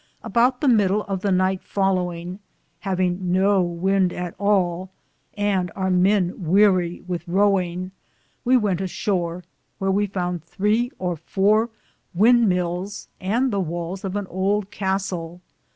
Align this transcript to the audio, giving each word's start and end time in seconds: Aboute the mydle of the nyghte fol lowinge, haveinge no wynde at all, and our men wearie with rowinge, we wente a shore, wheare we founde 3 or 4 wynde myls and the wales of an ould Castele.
Aboute 0.23 0.61
the 0.61 0.67
mydle 0.67 1.03
of 1.07 1.21
the 1.21 1.29
nyghte 1.29 1.61
fol 1.61 1.95
lowinge, 1.95 2.39
haveinge 2.83 3.19
no 3.19 3.61
wynde 3.61 4.11
at 4.13 4.33
all, 4.39 4.89
and 5.37 5.69
our 5.75 5.91
men 5.91 6.33
wearie 6.43 7.03
with 7.07 7.23
rowinge, 7.27 7.91
we 8.43 8.57
wente 8.57 8.81
a 8.81 8.87
shore, 8.87 9.43
wheare 9.79 9.91
we 9.93 10.07
founde 10.07 10.43
3 10.43 10.91
or 10.97 11.15
4 11.17 11.69
wynde 12.17 12.47
myls 12.47 13.09
and 13.19 13.51
the 13.53 13.59
wales 13.61 14.03
of 14.03 14.15
an 14.15 14.25
ould 14.25 14.71
Castele. 14.71 15.39